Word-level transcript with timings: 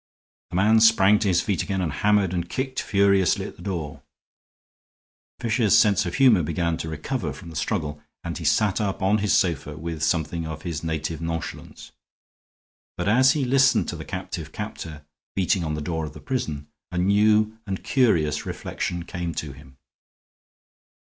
The 0.49 0.55
man 0.55 0.79
sprang 0.79 1.19
to 1.19 1.27
his 1.27 1.41
feet 1.41 1.61
again 1.61 1.79
and 1.79 1.93
hammered 1.93 2.33
and 2.33 2.49
kicked 2.49 2.81
furiously 2.81 3.45
at 3.45 3.55
the 3.57 3.61
door. 3.61 4.01
Fisher's 5.39 5.77
sense 5.77 6.07
of 6.07 6.15
humor 6.15 6.41
began 6.41 6.75
to 6.77 6.89
recover 6.89 7.31
from 7.31 7.51
the 7.51 7.55
struggle 7.55 8.01
and 8.23 8.35
he 8.35 8.43
sat 8.43 8.81
up 8.81 9.03
on 9.03 9.19
his 9.19 9.31
sofa 9.35 9.77
with 9.77 10.01
something 10.01 10.47
of 10.47 10.63
his 10.63 10.83
native 10.83 11.21
nonchalance. 11.21 11.91
But 12.97 13.09
as 13.09 13.33
he 13.33 13.45
listened 13.45 13.87
to 13.89 13.95
the 13.95 14.03
captive 14.03 14.51
captor 14.51 15.05
beating 15.35 15.63
on 15.63 15.75
the 15.75 15.81
door 15.81 16.05
of 16.05 16.13
the 16.13 16.19
prison, 16.19 16.65
a 16.91 16.97
new 16.97 17.59
and 17.67 17.83
curious 17.83 18.43
reflection 18.43 19.03
came 19.05 19.35
to 19.35 19.51
him. 19.51 19.77